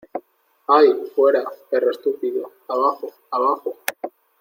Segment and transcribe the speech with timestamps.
[0.67, 3.77] ¡Ay!¡ fuera, perro estúpido!¡ abajo!¡ abajo!